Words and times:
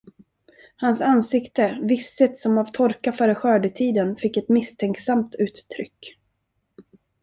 Hans 0.77 1.01
ansikte, 1.01 1.77
visset 1.81 2.37
som 2.37 2.57
av 2.57 2.65
torka 2.71 3.11
före 3.13 3.35
skördetiden, 3.35 4.15
fick 4.15 4.37
ett 4.37 4.49
misstänksamt 4.49 5.35
uttryck. 5.35 6.17